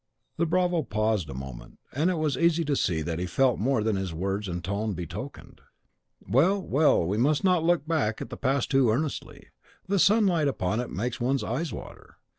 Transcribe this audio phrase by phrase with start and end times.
[0.37, 3.83] The bravo paused a moment, and it was easy to see that he felt more
[3.83, 5.61] than his words and tone betokened.
[6.27, 9.49] "Well, well, we must not look back at the past too earnestly,
[9.87, 12.17] the sunlight upon it makes one's eyes water.